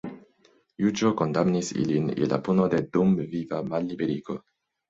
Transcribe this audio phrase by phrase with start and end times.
[0.85, 4.41] Juĝo kondamnis ilin je la puno de dumviva malliberigo.